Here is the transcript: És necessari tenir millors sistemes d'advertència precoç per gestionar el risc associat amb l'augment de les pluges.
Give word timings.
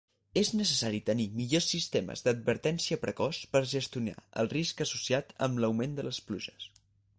És 0.41 0.49
necessari 0.59 1.01
tenir 1.09 1.27
millors 1.41 1.67
sistemes 1.73 2.25
d'advertència 2.29 2.99
precoç 3.05 3.43
per 3.57 3.63
gestionar 3.75 4.17
el 4.45 4.51
risc 4.57 4.85
associat 4.89 5.37
amb 5.49 5.65
l'augment 5.65 5.97
de 6.01 6.11
les 6.11 6.25
pluges. 6.31 6.71